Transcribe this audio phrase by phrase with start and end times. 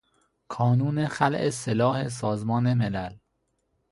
[0.47, 3.13] کانون خلع سلاح سازمان ملل